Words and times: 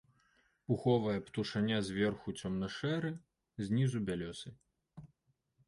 Пуховая 0.69 1.19
птушаня 1.27 1.77
зверху 1.91 2.35
цёмна-шэры, 2.43 3.13
знізу 3.67 4.05
бялёсы. 4.11 4.49